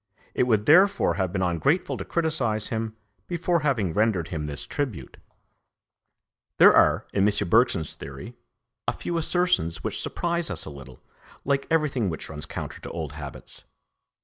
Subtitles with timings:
[0.33, 2.95] It would therefore have been ungrateful to criticise him
[3.27, 5.17] before having rendered him this tribute.
[6.57, 7.47] There are, in M.
[7.49, 8.35] Bergson's theory,
[8.87, 11.03] a few assertions which surprise us a little,
[11.45, 13.65] like everything which runs counter to old habits.